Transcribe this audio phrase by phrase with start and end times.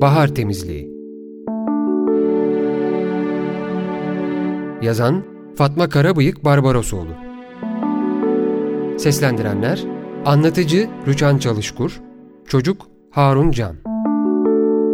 [0.00, 0.90] Bahar Temizliği.
[4.82, 5.22] Yazan
[5.56, 7.10] Fatma Karabıyık Barbarosoğlu.
[8.98, 9.84] Seslendirenler
[10.24, 12.00] Anlatıcı Rüçhan Çalışkur
[12.46, 13.76] Çocuk Harun Can.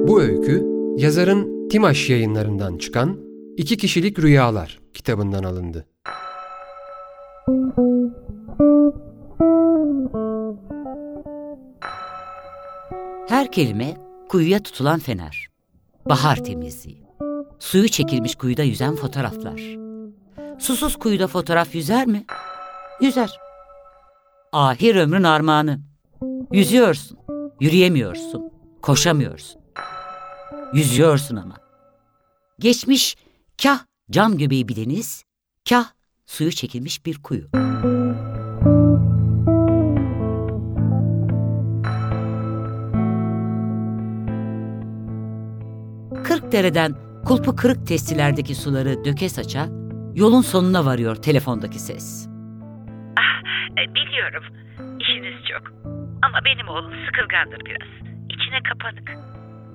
[0.08, 0.66] Bu öykü
[0.96, 3.16] yazarın Timaş yayınlarından çıkan
[3.56, 5.86] İki Kişilik Rüyalar kitabından alındı.
[13.28, 15.48] Her kelime kuyuya tutulan fener.
[16.08, 17.06] Bahar temizliği.
[17.58, 19.60] Suyu çekilmiş kuyuda yüzen fotoğraflar.
[20.58, 22.24] Susuz kuyuda fotoğraf yüzer mi?
[23.00, 23.38] Yüzer.
[24.52, 25.80] Ahir ömrün armağanı.
[26.52, 27.18] Yüzüyorsun,
[27.60, 28.52] yürüyemiyorsun,
[28.82, 29.60] koşamıyorsun.
[30.72, 31.56] Yüzüyorsun ama.
[32.58, 33.16] Geçmiş
[33.62, 33.78] kah
[34.10, 35.24] cam göbeği bir deniz,
[35.68, 35.90] kah
[36.26, 37.65] suyu çekilmiş bir kuyu.
[46.46, 46.92] Kırk dereden
[47.24, 49.66] kulpu kırık testilerdeki suları döke saça,
[50.14, 52.28] yolun sonuna varıyor telefondaki ses.
[53.78, 54.44] E, Biliyorum.
[55.00, 55.62] işiniz çok.
[56.22, 57.88] Ama benim oğlum sıkılgandır biraz.
[58.30, 59.10] İçine kapanık.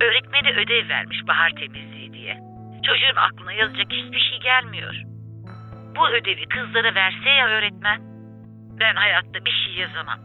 [0.02, 2.34] Öğretmeni ödev vermiş bahar temizliği diye.
[2.88, 4.96] Çocuğun aklına yazacak hiçbir şey gelmiyor.
[5.96, 8.02] Bu ödevi kızlara verse ya öğretmen.
[8.80, 10.20] Ben hayatta bir şey yazamam.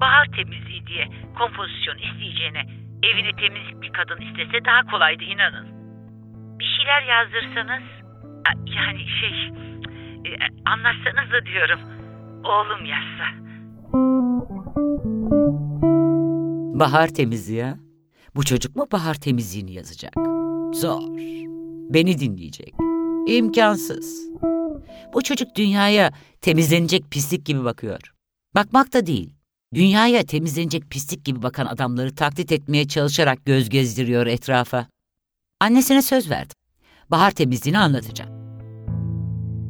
[0.00, 1.08] Bahar temizliği diye
[1.38, 2.62] kompozisyon isteyeceğine
[3.10, 5.66] evine temizlik bir kadın istese daha kolaydı inanın.
[6.58, 7.84] Bir şeyler yazdırsanız,
[8.66, 9.36] yani şey,
[10.26, 10.30] e,
[10.66, 11.80] anlatsanız da diyorum.
[12.44, 13.26] Oğlum yazsa.
[16.80, 17.74] Bahar temizliği?
[18.36, 20.14] Bu çocuk mu bahar temizliğini yazacak?
[20.72, 21.02] Zor.
[21.94, 22.74] Beni dinleyecek.
[23.26, 24.34] İmkansız.
[25.14, 28.00] Bu çocuk dünyaya temizlenecek pislik gibi bakıyor.
[28.54, 29.34] Bakmak da değil.
[29.74, 34.86] Dünyaya temizlenecek pislik gibi bakan adamları taklit etmeye çalışarak göz gezdiriyor etrafa.
[35.60, 36.56] Annesine söz verdim.
[37.10, 38.30] Bahar temizliğini anlatacağım.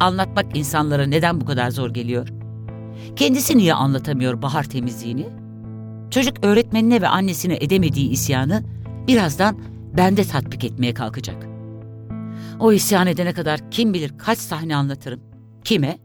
[0.00, 2.28] Anlatmak insanlara neden bu kadar zor geliyor?
[3.16, 5.26] Kendisi niye anlatamıyor bahar temizliğini?
[6.10, 8.62] Çocuk öğretmenine ve annesine edemediği isyanı
[9.08, 9.58] birazdan
[9.96, 11.46] bende tatbik etmeye kalkacak.
[12.60, 15.20] O isyan edene kadar kim bilir kaç sahne anlatırım.
[15.64, 15.98] Kime?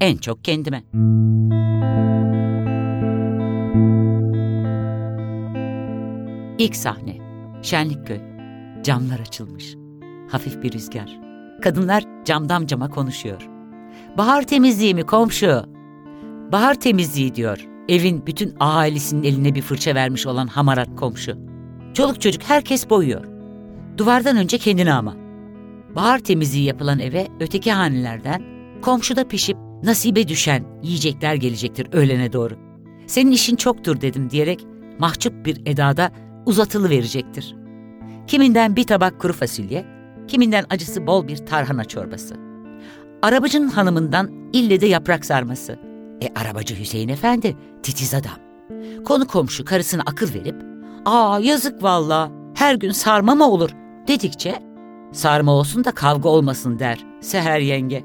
[0.00, 0.82] En çok kendime.
[6.62, 7.16] İlk sahne.
[7.62, 8.20] Şenlikköy.
[8.82, 9.74] Camlar açılmış.
[10.28, 11.20] Hafif bir rüzgar.
[11.62, 13.48] Kadınlar camdan cama konuşuyor.
[14.18, 15.62] Bahar temizliği mi komşu?
[16.52, 17.66] Bahar temizliği diyor.
[17.88, 21.36] Evin bütün ahalisinin eline bir fırça vermiş olan hamarat komşu.
[21.94, 23.24] Çoluk çocuk herkes boyuyor.
[23.98, 25.16] Duvardan önce kendini ama.
[25.94, 28.42] Bahar temizliği yapılan eve öteki hanelerden
[28.82, 32.54] komşuda pişip nasibe düşen yiyecekler gelecektir öğlene doğru.
[33.06, 34.66] Senin işin çoktur dedim diyerek
[34.98, 36.12] mahcup bir edada
[36.46, 37.56] uzatılı verecektir.
[38.26, 39.84] Kiminden bir tabak kuru fasulye,
[40.28, 42.36] kiminden acısı bol bir tarhana çorbası.
[43.22, 45.78] Arabacının hanımından ille de yaprak sarması.
[46.22, 48.38] E arabacı Hüseyin Efendi titiz adam.
[49.04, 50.62] Konu komşu karısına akıl verip
[51.04, 53.74] ''Aa yazık valla her gün sarma mı olur?''
[54.08, 54.54] dedikçe
[55.12, 58.04] ''Sarma olsun da kavga olmasın'' der Seher yenge.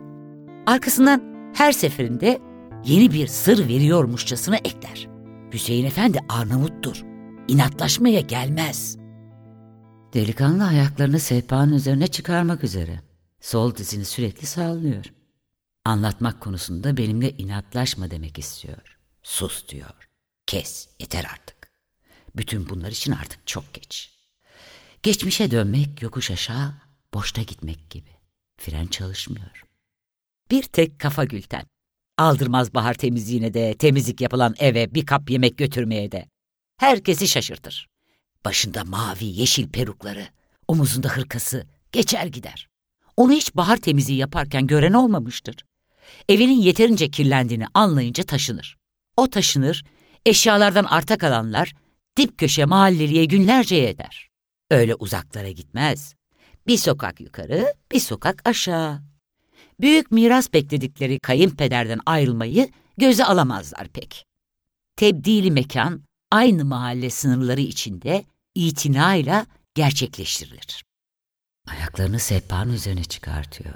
[0.65, 1.21] Arkasından
[1.53, 2.39] her seferinde
[2.85, 5.07] yeni bir sır veriyormuşçasına ekler.
[5.53, 7.06] Hüseyin Efendi Arnavuttur.
[7.47, 8.97] İnatlaşmaya gelmez.
[10.13, 13.02] Delikanlı ayaklarını sehpanın üzerine çıkarmak üzere.
[13.41, 15.06] Sol dizini sürekli sallıyor.
[15.85, 18.97] Anlatmak konusunda benimle inatlaşma demek istiyor.
[19.24, 20.09] Sus diyor.
[20.46, 21.72] Kes, yeter artık.
[22.35, 24.12] Bütün bunlar için artık çok geç.
[25.03, 26.74] Geçmişe dönmek yokuş aşağı,
[27.14, 28.09] boşta gitmek gibi.
[28.58, 29.64] Fren çalışmıyor.
[30.52, 31.66] Bir tek kafa Gülten.
[32.18, 36.25] Aldırmaz bahar temizliğine de, temizlik yapılan eve bir kap yemek götürmeye de.
[36.77, 37.88] Herkesi şaşırtır.
[38.45, 40.27] Başında mavi, yeşil perukları,
[40.67, 42.67] omuzunda hırkası, geçer gider.
[43.17, 45.55] Onu hiç bahar temizliği yaparken gören olmamıştır.
[46.29, 48.77] Evinin yeterince kirlendiğini anlayınca taşınır.
[49.17, 49.85] O taşınır,
[50.25, 51.73] eşyalardan arta kalanlar
[52.17, 54.29] dip köşe mahalleliye günlerce eder.
[54.72, 56.16] Öyle uzaklara gitmez.
[56.67, 59.02] Bir sokak yukarı, bir sokak aşağı.
[59.79, 64.25] Büyük miras bekledikleri kayınpederden ayrılmayı göze alamazlar pek.
[64.96, 68.26] Tebdili mekan aynı mahalle sınırları içinde
[68.56, 69.46] itinayla
[69.76, 70.85] gerçekleştirilir.
[71.68, 73.76] Ayaklarını sehpanın üzerine çıkartıyor.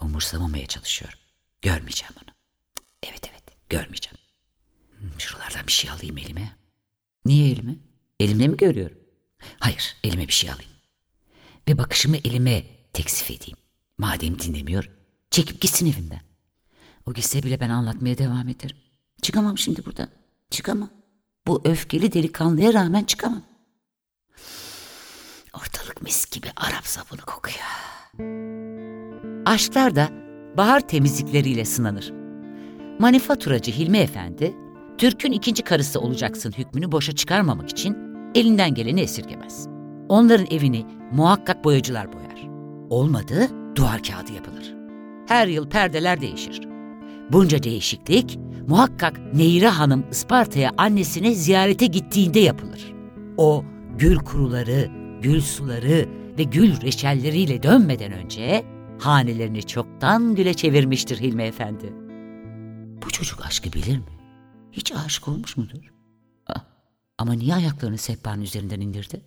[0.00, 1.18] Umursamamaya çalışıyorum.
[1.62, 2.34] Görmeyeceğim onu.
[3.02, 4.16] Evet evet görmeyeceğim.
[4.98, 6.56] Hmm, Şuralardan bir şey alayım elime.
[7.24, 7.74] Niye elime?
[8.20, 8.98] Elimle mi görüyorum?
[9.60, 10.70] Hayır elime bir şey alayım.
[11.68, 13.58] Ve bakışımı elime teksif edeyim.
[13.98, 14.90] Madem dinlemiyor
[15.30, 16.20] çekip gitsin evimden.
[17.06, 18.76] O gitse bile ben anlatmaya devam ederim.
[19.22, 20.08] Çıkamam şimdi buradan.
[20.50, 20.90] Çıkamam.
[21.46, 23.42] Bu öfkeli delikanlıya rağmen çıkamam.
[26.06, 27.66] mis gibi Arap sabunu kokuyor.
[29.46, 30.08] Aşklar da
[30.56, 32.12] bahar temizlikleriyle sınanır.
[32.98, 34.54] Manifaturacı Hilmi Efendi,
[34.98, 37.96] Türk'ün ikinci karısı olacaksın hükmünü boşa çıkarmamak için
[38.34, 39.68] elinden geleni esirgemez.
[40.08, 42.48] Onların evini muhakkak boyacılar boyar.
[42.90, 44.74] Olmadı duvar kağıdı yapılır.
[45.28, 46.60] Her yıl perdeler değişir.
[47.32, 52.92] Bunca değişiklik muhakkak Neyre Hanım Isparta'ya annesine ziyarete gittiğinde yapılır.
[53.36, 53.64] O
[53.98, 54.90] gül kuruları,
[55.22, 56.08] gül suları
[56.38, 58.64] ve gül reçelleriyle dönmeden önce
[59.00, 61.92] hanelerini çoktan güle çevirmiştir Hilmi Efendi.
[63.02, 64.04] Bu çocuk aşkı bilir mi?
[64.72, 65.92] Hiç aşık olmuş mudur?
[66.46, 66.64] Ah,
[67.18, 69.20] ama niye ayaklarını sehpanın üzerinden indirdi?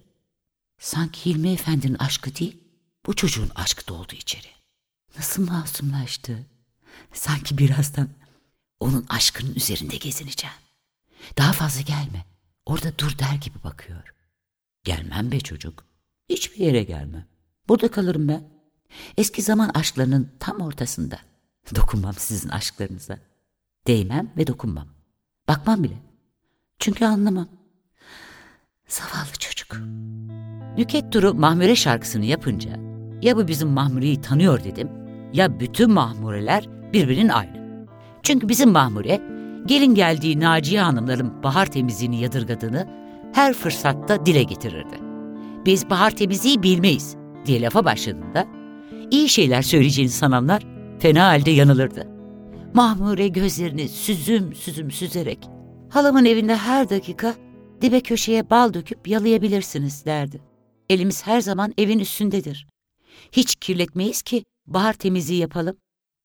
[0.80, 2.58] Sanki Hilmi Efendi'nin aşkı değil,
[3.06, 4.48] bu çocuğun aşkı doldu içeri.
[5.18, 6.48] Nasıl masumlaştı?
[7.14, 8.10] Sanki birazdan
[8.80, 10.56] onun aşkının üzerinde gezineceğim.
[11.38, 12.26] Daha fazla gelme.
[12.66, 14.14] Orada dur der gibi bakıyor.
[14.84, 15.86] Gelmem be çocuk.
[16.30, 17.26] Hiçbir yere gelmem.
[17.68, 18.44] Burada kalırım ben.
[19.18, 21.20] Eski zaman aşklarının tam ortasında.
[21.76, 23.20] Dokunmam sizin aşklarınıza.
[23.88, 24.88] Değmem ve dokunmam.
[25.48, 25.98] Bakmam bile.
[26.80, 27.48] Çünkü anlamam.
[28.88, 29.78] Zavallı çocuk.
[30.78, 32.72] Nüket Duru Mahmure şarkısını yapınca
[33.22, 34.90] ya bu bizim Mahmure'yi tanıyor dedim
[35.34, 37.59] ya bütün Mahmureler birbirinin aynı.
[38.24, 39.22] Çünkü bizim Mahmure
[39.66, 42.88] gelin geldiği Naciye Hanımların bahar temizliğini yadırgadığını
[43.34, 45.00] her fırsatta dile getirirdi.
[45.66, 48.48] Biz bahar temizliği bilmeyiz diye lafa başladığında
[49.12, 50.64] iyi şeyler söyleyeceğini sananlar
[51.00, 52.08] fena halde yanılırdı.
[52.74, 55.50] Mahmure gözlerini süzüm süzüm süzerek
[55.90, 57.36] halamın evinde her dakika
[57.82, 60.42] dibe köşeye bal döküp yalayabilirsiniz derdi.
[60.90, 62.68] Elimiz her zaman evin üstündedir.
[63.32, 65.78] Hiç kirletmeyiz ki bahar temizliği yapalım.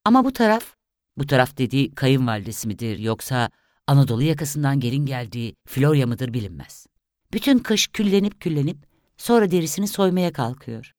[0.05, 0.75] Ama bu taraf,
[1.17, 3.49] bu taraf dediği kayınvalidesi midir yoksa
[3.87, 6.87] Anadolu yakasından gelin geldiği Florya mıdır bilinmez.
[7.33, 8.77] Bütün kış küllenip küllenip
[9.17, 10.91] sonra derisini soymaya kalkıyor.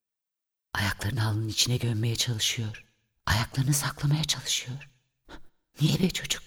[0.74, 2.84] Ayaklarını halının içine gömmeye çalışıyor.
[3.26, 4.90] Ayaklarını saklamaya çalışıyor.
[5.80, 6.42] Niye be çocuk?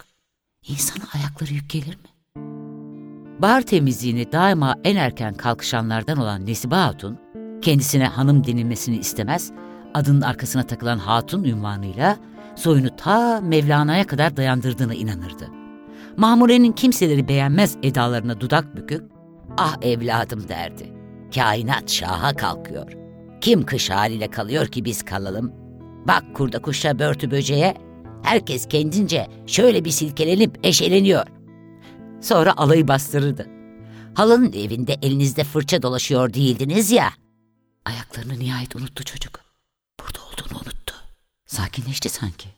[0.68, 2.10] İnsana ayakları yük gelir mi?
[3.42, 7.20] Bahar temizliğini daima en erken kalkışanlardan olan Nesibe Hatun,
[7.62, 9.52] kendisine hanım denilmesini istemez,
[9.94, 12.18] adının arkasına takılan hatun ünvanıyla
[12.60, 15.48] soyunu ta Mevlana'ya kadar dayandırdığına inanırdı.
[16.18, 19.04] Mahmure'nin kimseleri beğenmez edalarına dudak büküp,
[19.58, 20.94] ah evladım derdi.
[21.36, 22.92] Kainat şaha kalkıyor.
[23.42, 25.52] Kim kış haliyle kalıyor ki biz kalalım?
[26.08, 27.74] Bak kurda kuşa börtü böceğe,
[28.24, 31.26] herkes kendince şöyle bir silkelenip eşeleniyor.
[32.22, 33.48] Sonra alayı bastırırdı.
[34.14, 37.10] Halanın evinde elinizde fırça dolaşıyor değildiniz ya.
[37.86, 39.49] Ayaklarını nihayet unuttu çocuk.
[41.80, 42.50] Sakinleşti sanki.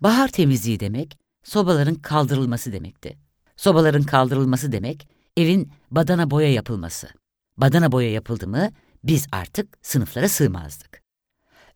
[0.00, 3.18] Bahar temizliği demek, sobaların kaldırılması demekti.
[3.56, 7.08] Sobaların kaldırılması demek, evin badana boya yapılması.
[7.56, 8.70] Badana boya yapıldı mı,
[9.04, 11.02] biz artık sınıflara sığmazdık.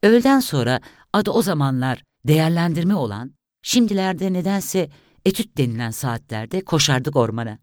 [0.02, 0.80] Öğleden sonra
[1.12, 4.90] adı o zamanlar değerlendirme olan, şimdilerde nedense
[5.24, 7.58] etüt denilen saatlerde koşardık ormana.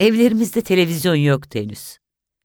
[0.00, 1.98] Evlerimizde televizyon yoktu henüz.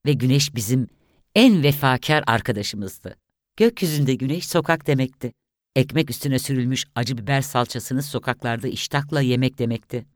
[0.06, 0.88] Ve güneş bizim
[1.34, 3.16] en vefakar arkadaşımızdı.
[3.56, 5.32] Gökyüzünde güneş sokak demekti.
[5.76, 10.06] Ekmek üstüne sürülmüş acı biber salçasını sokaklarda iştahla yemek demekti.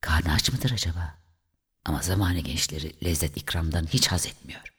[0.00, 1.18] Karnı aç mıdır acaba?
[1.84, 4.72] Ama zamane gençleri lezzet ikramdan hiç haz etmiyor.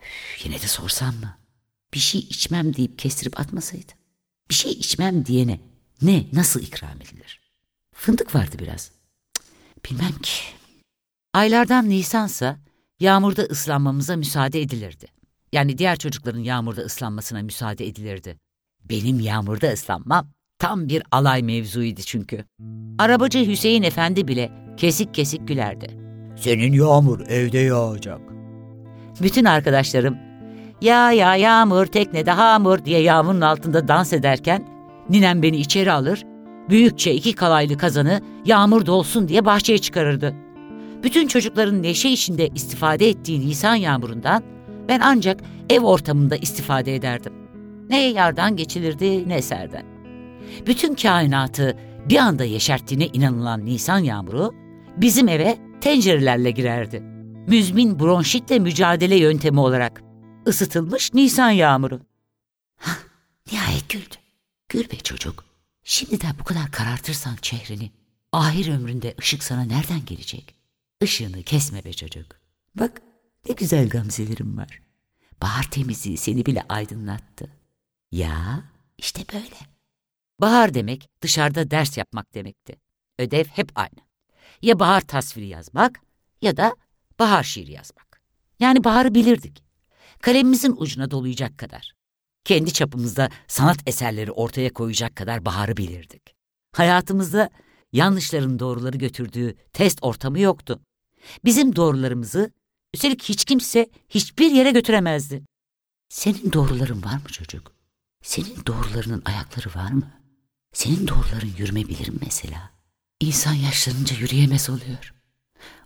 [0.00, 1.38] Üf, yine de sorsam mı?
[1.94, 3.92] Bir şey içmem deyip kestirip atmasaydı.
[4.50, 5.60] Bir şey içmem diyene
[6.02, 7.40] ne, nasıl ikram edilir?
[7.94, 8.90] Fındık vardı biraz.
[9.34, 10.42] Cık, bilmem ki.
[11.34, 12.58] Aylardan Nisansa
[13.00, 15.06] yağmurda ıslanmamıza müsaade edilirdi.
[15.52, 18.38] Yani diğer çocukların yağmurda ıslanmasına müsaade edilirdi.
[18.90, 20.26] Benim yağmurda ıslanmam
[20.58, 22.44] tam bir alay mevzuydu çünkü.
[22.98, 25.86] Arabacı Hüseyin Efendi bile kesik kesik gülerdi.
[26.36, 28.20] Senin yağmur evde yağacak.
[29.22, 30.16] Bütün arkadaşlarım
[30.80, 34.68] ya ya yağmur teknede hamur diye yağmurun altında dans ederken
[35.08, 36.24] ninem beni içeri alır,
[36.70, 40.34] büyükçe iki kalaylı kazanı yağmur dolsun diye bahçeye çıkarırdı.
[41.02, 44.42] Bütün çocukların neşe içinde istifade ettiği Nisan yağmurundan
[44.88, 45.40] ben ancak
[45.70, 47.32] ev ortamında istifade ederdim.
[47.88, 49.86] Ne yardan geçilirdi ne serden.
[50.66, 51.78] Bütün kainatı
[52.08, 54.54] bir anda yeşerttiğine inanılan Nisan yağmuru
[54.96, 57.00] bizim eve tencerelerle girerdi.
[57.48, 60.02] Müzmin bronşitle mücadele yöntemi olarak
[60.46, 62.00] ısıtılmış Nisan yağmuru.
[62.76, 62.98] Hah,
[63.52, 64.14] nihayet güldü.
[64.68, 65.44] Gül be çocuk.
[65.84, 67.90] Şimdiden bu kadar karartırsan çehrini,
[68.32, 70.54] ahir ömründe ışık sana nereden gelecek?
[71.02, 72.26] Işığını kesme be çocuk.
[72.74, 73.02] Bak
[73.48, 74.80] ne güzel gamzelerim var.
[75.42, 77.57] Bahar temizliği seni bile aydınlattı.
[78.12, 78.64] Ya
[78.98, 79.56] işte böyle.
[80.40, 82.76] Bahar demek dışarıda ders yapmak demekti.
[83.18, 84.08] Ödev hep aynı.
[84.62, 86.00] Ya bahar tasviri yazmak
[86.42, 86.76] ya da
[87.18, 88.20] bahar şiiri yazmak.
[88.60, 89.62] Yani baharı bilirdik.
[90.22, 91.92] Kalemimizin ucuna dolayacak kadar.
[92.44, 96.34] Kendi çapımızda sanat eserleri ortaya koyacak kadar baharı bilirdik.
[96.72, 97.50] Hayatımızda
[97.92, 100.80] yanlışların doğruları götürdüğü test ortamı yoktu.
[101.44, 102.52] Bizim doğrularımızı
[102.94, 105.42] üstelik hiç kimse hiçbir yere götüremezdi.
[106.08, 107.77] Senin doğruların var mı çocuk?
[108.22, 110.10] Senin doğrularının ayakları var mı?
[110.72, 112.70] Senin doğruların yürüme bilir mi mesela?
[113.20, 115.14] İnsan yaşlanınca yürüyemez oluyor.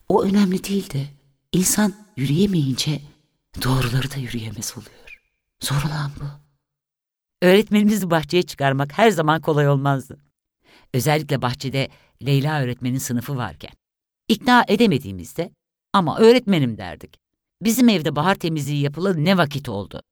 [0.09, 1.07] O önemli değil de
[1.53, 3.01] insan yürüyemeyince
[3.65, 5.23] doğruları da yürüyemez oluyor.
[5.63, 6.25] Zor olan bu.
[7.47, 10.19] Öğretmenimizi bahçeye çıkarmak her zaman kolay olmazdı.
[10.95, 11.89] Özellikle bahçede
[12.27, 13.73] Leyla öğretmenin sınıfı varken.
[14.29, 15.53] İkna edemediğimizde
[15.93, 17.21] ama öğretmenim derdik.
[17.63, 20.03] Bizim evde bahar temizliği yapılalı ne vakit oldu?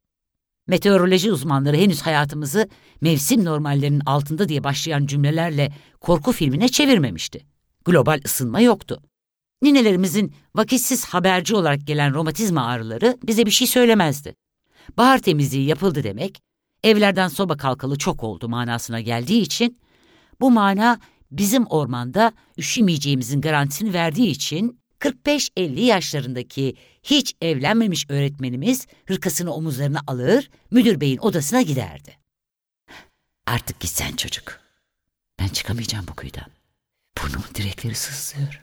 [0.70, 2.68] Meteoroloji uzmanları henüz hayatımızı
[3.00, 7.46] mevsim normallerinin altında diye başlayan cümlelerle korku filmine çevirmemişti.
[7.84, 9.02] Global ısınma yoktu.
[9.62, 14.34] Ninelerimizin vakitsiz haberci olarak gelen romatizma ağrıları bize bir şey söylemezdi.
[14.96, 16.40] Bahar temizliği yapıldı demek,
[16.84, 19.78] evlerden soba kalkalı çok oldu manasına geldiği için,
[20.40, 21.00] bu mana
[21.30, 31.00] bizim ormanda üşümeyeceğimizin garantisini verdiği için 45-50 yaşlarındaki hiç evlenmemiş öğretmenimiz hırkasını omuzlarına alır, müdür
[31.00, 32.16] beyin odasına giderdi.
[33.46, 34.60] Artık gitsen çocuk.
[35.38, 36.46] Ben çıkamayacağım bu kuyudan.
[37.18, 38.60] Burnumun direkleri sızlıyor.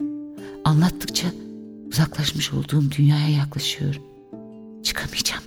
[0.64, 1.28] Anlattıkça
[1.88, 4.02] uzaklaşmış olduğum dünyaya yaklaşıyorum.
[4.84, 5.37] Çıkamayacağım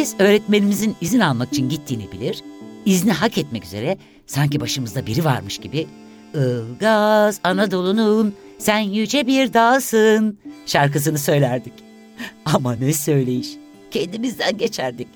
[0.00, 2.42] Biz öğretmenimizin izin almak için gittiğini bilir,
[2.84, 5.86] izni hak etmek üzere sanki başımızda biri varmış gibi
[6.34, 11.72] Ilgaz Anadolu'nun sen yüce bir dağsın şarkısını söylerdik.
[12.44, 13.48] Ama ne söyleyiş.
[13.90, 15.08] Kendimizden geçerdik.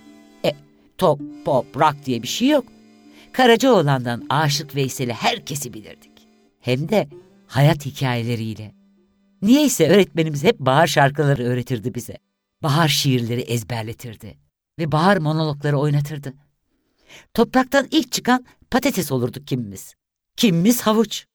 [0.44, 0.52] E,
[0.98, 2.64] top, pop, rock diye bir şey yok.
[3.32, 6.28] Karacaoğlan'dan Aşık Veysel'i herkesi bilirdik.
[6.60, 7.08] Hem de
[7.46, 8.74] hayat hikayeleriyle.
[9.42, 12.16] Niyeyse öğretmenimiz hep bahar şarkıları öğretirdi bize.
[12.62, 14.43] Bahar şiirleri ezberletirdi
[14.78, 16.34] ve bahar monologları oynatırdı.
[17.34, 19.94] Topraktan ilk çıkan patates olurduk kimimiz.
[20.36, 21.26] Kimimiz havuç.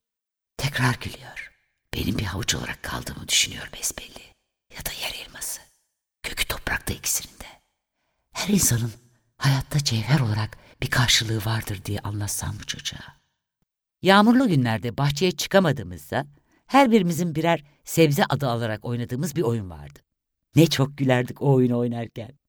[0.58, 1.51] Tekrar gülüyor.
[1.93, 4.24] Benim bir havuç olarak kaldığımı düşünüyor besbelli.
[4.77, 5.62] Ya da yer elması.
[6.24, 7.39] Kökü toprakta ikisinin.
[8.39, 8.91] Her insanın
[9.38, 13.19] hayatta cevher olarak bir karşılığı vardır diye anlatsam bu çocuğa.
[14.01, 16.25] Yağmurlu günlerde bahçeye çıkamadığımızda
[16.67, 20.00] her birimizin birer sebze adı alarak oynadığımız bir oyun vardı.
[20.55, 22.39] Ne çok gülerdik o oyunu oynarken.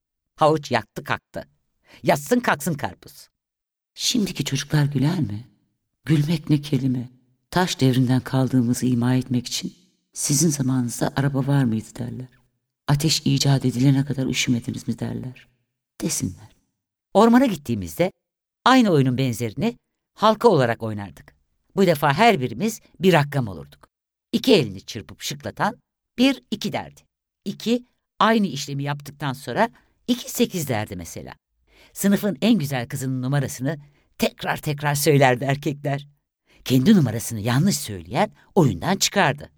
[0.41, 1.49] Havuç yaktı kalktı.
[2.03, 3.29] Yatsın kalksın karpuz.
[3.95, 5.47] Şimdiki çocuklar güler mi?
[6.05, 7.09] Gülmek ne kelime.
[7.51, 9.75] Taş devrinden kaldığımızı ima etmek için
[10.13, 12.29] sizin zamanınızda araba var mıydı derler.
[12.89, 15.49] Ateş icat edilene kadar üşümediniz mi derler.
[16.01, 16.57] Desinler.
[17.15, 18.13] Ormana gittiğimizde
[18.65, 19.79] aynı oyunun benzerini
[20.15, 21.35] halka olarak oynardık.
[21.77, 23.89] Bu defa her birimiz bir rakam olurduk.
[24.33, 25.77] İki elini çırpıp şıklatan
[26.19, 27.01] bir iki derdi.
[27.45, 27.85] İki
[28.19, 29.69] aynı işlemi yaptıktan sonra
[30.11, 31.35] iki sekiz derdi mesela.
[31.93, 33.79] Sınıfın en güzel kızının numarasını
[34.19, 36.09] tekrar tekrar söylerdi erkekler.
[36.65, 39.51] Kendi numarasını yanlış söyleyen oyundan çıkardı.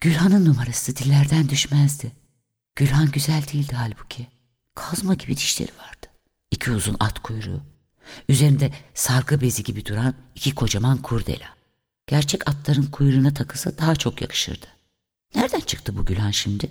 [0.00, 2.12] Gülhan'ın numarası dillerden düşmezdi.
[2.76, 4.26] Gülhan güzel değildi halbuki.
[4.74, 6.06] Kazma gibi dişleri vardı.
[6.50, 7.62] İki uzun at kuyruğu.
[8.28, 11.48] Üzerinde sargı bezi gibi duran iki kocaman kurdela.
[12.06, 14.66] Gerçek atların kuyruğuna takılsa daha çok yakışırdı.
[15.34, 16.70] Nereden çıktı bu Gülhan şimdi?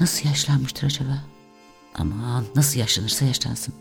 [0.00, 1.24] Nasıl yaşlanmıştır acaba?
[1.94, 3.74] Aman nasıl yaşlanırsa yaşlansın.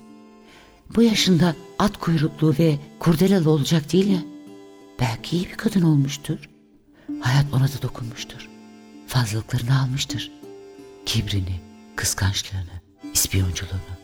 [0.95, 4.19] Bu yaşında at kuyruklu ve kurdelalı olacak değil ya.
[4.99, 6.49] Belki iyi bir kadın olmuştur.
[7.21, 8.49] Hayat ona da dokunmuştur.
[9.07, 10.31] Fazlalıklarını almıştır.
[11.05, 11.59] Kibrini,
[11.95, 12.81] kıskançlığını,
[13.13, 13.97] ispiyonculuğunu.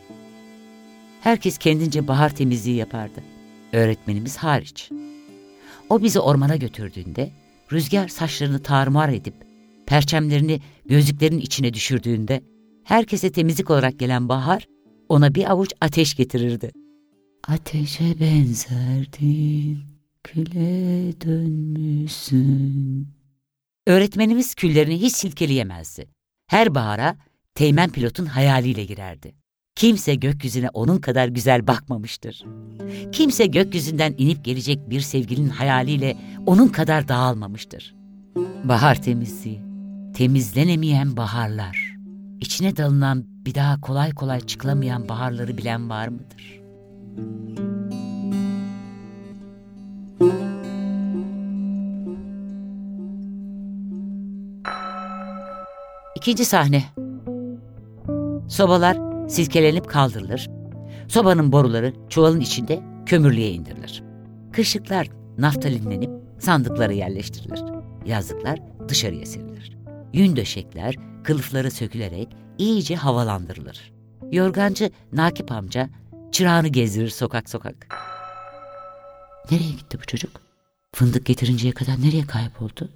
[1.20, 3.20] Herkes kendince bahar temizliği yapardı.
[3.72, 4.90] Öğretmenimiz hariç.
[5.90, 7.32] O bizi ormana götürdüğünde
[7.72, 9.34] rüzgar saçlarını tarumar edip
[9.86, 12.42] perçemlerini gözlüklerin içine düşürdüğünde
[12.84, 14.66] herkese temizlik olarak gelen bahar
[15.08, 16.70] ona bir avuç ateş getirirdi.
[17.48, 19.78] Ateşe benzerdin,
[20.24, 23.08] küle dönmüşsün.
[23.86, 26.08] Öğretmenimiz küllerini hiç silkeleyemezdi.
[26.46, 27.16] Her bahara
[27.54, 29.34] Teğmen pilotun hayaliyle girerdi.
[29.74, 32.44] Kimse gökyüzüne onun kadar güzel bakmamıştır.
[33.12, 37.94] Kimse gökyüzünden inip gelecek bir sevgilinin hayaliyle onun kadar dağılmamıştır.
[38.64, 39.62] Bahar temizliği,
[40.16, 41.93] temizlenemeyen baharlar,
[42.40, 46.60] içine dalınan bir daha kolay kolay çıkılamayan baharları bilen var mıdır?
[56.16, 56.82] İkinci sahne.
[58.48, 58.98] Sobalar
[59.28, 60.50] silkelenip kaldırılır.
[61.08, 64.02] Sobanın boruları çuvalın içinde kömürlüğe indirilir.
[64.52, 67.60] Kışlıklar naftalinlenip sandıklara yerleştirilir.
[68.06, 69.83] Yazlıklar dışarıya serilir.
[70.14, 70.94] Yün döşekler
[71.24, 72.28] kılıfları sökülerek
[72.58, 73.92] iyice havalandırılır.
[74.32, 75.88] Yorgancı Nakip amca
[76.32, 77.86] çırağını gezdirir sokak sokak.
[79.50, 80.40] Nereye gitti bu çocuk?
[80.92, 82.90] Fındık getirinceye kadar nereye kayboldu?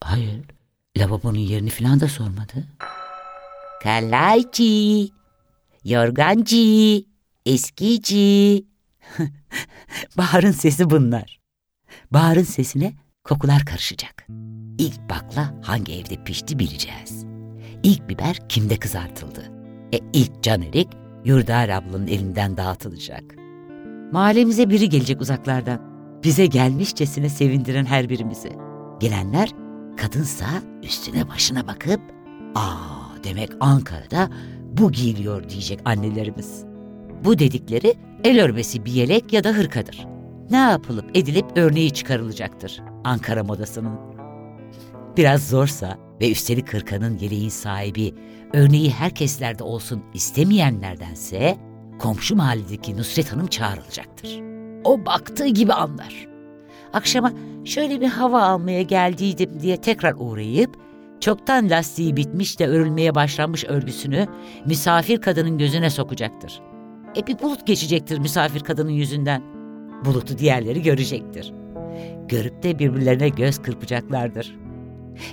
[0.00, 0.44] Hayır,
[0.98, 2.64] lavabonun yerini falan da sormadı.
[3.82, 5.08] Kalaycı,
[5.84, 7.04] yorgancı,
[7.46, 8.64] eskici.
[10.16, 11.40] Bahar'ın sesi bunlar.
[12.10, 12.92] Bahar'ın sesine
[13.24, 14.26] kokular karışacak.
[14.80, 17.24] İlk bakla hangi evde pişti bileceğiz.
[17.82, 19.52] İlk biber kimde kızartıldı?
[19.92, 20.88] E ilk can erik
[21.24, 23.24] Yurdar ablanın elinden dağıtılacak.
[24.12, 25.80] Mahallemize biri gelecek uzaklardan.
[26.24, 28.52] Bize gelmişçesine sevindiren her birimizi.
[29.00, 29.50] Gelenler
[29.96, 30.46] kadınsa
[30.82, 32.00] üstüne başına bakıp
[32.54, 34.28] ''Aa demek Ankara'da
[34.72, 36.64] bu giyiliyor'' diyecek annelerimiz.
[37.24, 37.94] Bu dedikleri
[38.24, 40.06] el örmesi bir yelek ya da hırkadır.
[40.50, 44.09] Ne yapılıp edilip örneği çıkarılacaktır Ankara modasının.
[45.16, 48.14] Biraz zorsa ve üstelik hırkanın yeleğin sahibi
[48.52, 51.56] örneği herkeslerde olsun istemeyenlerdense
[51.98, 54.40] komşu mahalledeki Nusret Hanım çağrılacaktır.
[54.84, 56.26] O baktığı gibi anlar.
[56.92, 57.32] Akşama
[57.64, 60.76] şöyle bir hava almaya geldiydim diye tekrar uğrayıp
[61.20, 64.26] çoktan lastiği bitmiş de örülmeye başlanmış örgüsünü
[64.66, 66.60] misafir kadının gözüne sokacaktır.
[67.16, 69.42] E bir bulut geçecektir misafir kadının yüzünden.
[70.04, 71.52] Bulutu diğerleri görecektir.
[72.28, 74.56] Görüp de birbirlerine göz kırpacaklardır.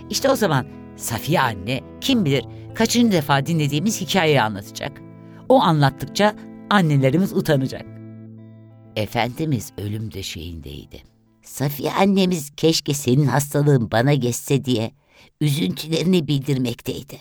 [0.09, 5.01] İşte o zaman Safiye anne kim bilir kaçıncı defa dinlediğimiz hikayeyi anlatacak.
[5.49, 6.35] O anlattıkça
[6.69, 7.85] annelerimiz utanacak.
[8.95, 11.03] Efendimiz ölüm döşeğindeydi.
[11.43, 14.91] Safiye annemiz keşke senin hastalığın bana geçse diye
[15.41, 17.17] üzüntülerini bildirmekteydi.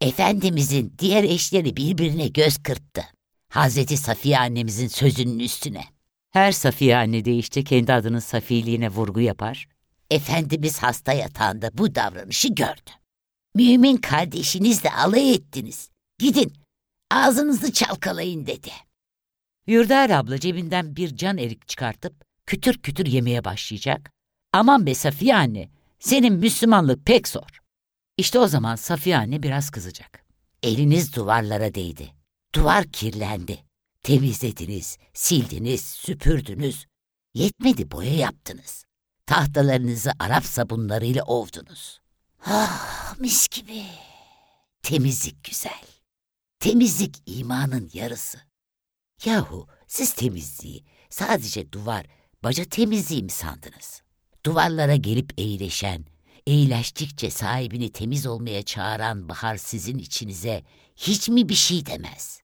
[0.00, 3.02] Efendimizin diğer eşleri birbirine göz kırptı.
[3.48, 5.84] Hazreti Safiye annemizin sözünün üstüne.
[6.30, 9.68] Her Safiye anne de işte kendi adının safiliğine vurgu yapar.
[10.10, 12.90] Efendimiz hasta yatağında bu davranışı gördü.
[13.54, 15.90] Mümin kardeşinizle alay ettiniz.
[16.18, 16.52] Gidin,
[17.10, 18.70] ağzınızı çalkalayın dedi.
[19.66, 24.10] Yurdar abla cebinden bir can erik çıkartıp kütür kütür yemeye başlayacak.
[24.52, 27.60] Aman be Safiye anne, senin Müslümanlık pek zor.
[28.16, 30.24] İşte o zaman Safiye anne biraz kızacak.
[30.62, 32.12] Eliniz duvarlara değdi.
[32.54, 33.58] Duvar kirlendi.
[34.02, 36.86] Temizlediniz, sildiniz, süpürdünüz.
[37.34, 38.85] Yetmedi boya yaptınız.
[39.26, 42.00] Tahtalarınızı Arap sabunlarıyla ovdunuz.
[42.46, 43.82] Ah mis gibi.
[44.82, 45.82] Temizlik güzel.
[46.60, 48.38] Temizlik imanın yarısı.
[49.24, 52.06] Yahu siz temizliği sadece duvar,
[52.44, 54.02] baca temizliği mi sandınız?
[54.46, 56.04] Duvarlara gelip eğileşen,
[56.46, 60.62] eğileştikçe sahibini temiz olmaya çağıran bahar sizin içinize
[60.96, 62.40] hiç mi bir şey demez?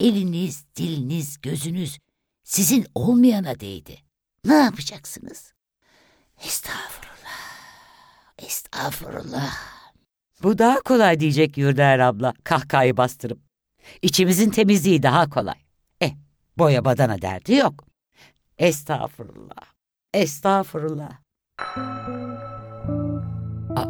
[0.00, 1.98] Eliniz, diliniz, gözünüz
[2.44, 3.98] sizin olmayana değdi.
[4.44, 5.53] Ne yapacaksınız?
[6.42, 7.40] Estağfurullah,
[8.38, 9.54] estağfurullah.
[10.42, 13.38] Bu daha kolay diyecek Yurdaer abla kahkahayı bastırıp.
[14.02, 15.54] İçimizin temizliği daha kolay.
[16.00, 16.12] Eh,
[16.58, 17.84] boya badana derdi yok.
[18.58, 19.64] Estağfurullah,
[20.14, 21.10] estağfurullah.
[23.76, 23.84] A,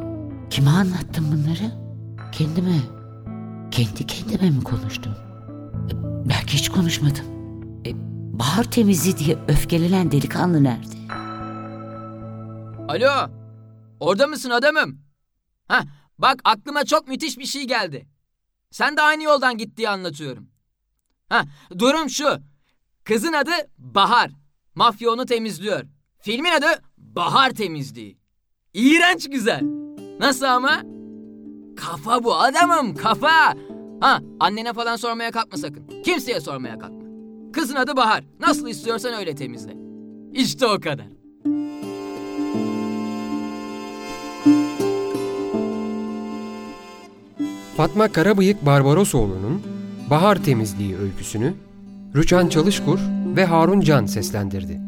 [0.51, 1.73] kime anlattım bunları?
[2.33, 2.79] Kendime.
[3.71, 5.13] Kendi kendime mi konuştum?
[5.91, 5.93] E,
[6.29, 7.25] belki hiç konuşmadım.
[7.87, 7.91] E,
[8.39, 11.04] bahar temizliği diye öfkelenen delikanlı nerede?
[12.89, 13.31] Alo.
[14.01, 14.99] Orada mısın adamım?
[15.69, 15.85] Ha,
[16.19, 18.07] bak aklıma çok müthiş bir şey geldi.
[18.71, 20.49] Sen de aynı yoldan git diye anlatıyorum.
[21.29, 21.45] Ha,
[21.79, 22.39] durum şu.
[23.05, 24.31] Kızın adı Bahar.
[24.75, 25.83] Mafya onu temizliyor.
[26.19, 26.67] Filmin adı
[26.99, 28.19] Bahar Temizliği.
[28.75, 29.63] İğrenç güzel.
[30.21, 30.83] Nasıl ama?
[31.77, 33.55] Kafa bu adamım kafa.
[34.01, 36.03] Ha annene falan sormaya kalkma sakın.
[36.05, 37.05] Kimseye sormaya kalkma.
[37.53, 38.25] Kızın adı Bahar.
[38.41, 39.77] Nasıl istiyorsan öyle temizle.
[40.33, 41.14] İşte o kadar.
[47.77, 49.63] Fatma Karabıyık Barbarosoğlu'nun
[50.11, 51.55] Bahar Temizliği öyküsünü
[52.17, 52.99] Rüçhan Çalışkur
[53.37, 54.84] ve Harun Can seslendirdi.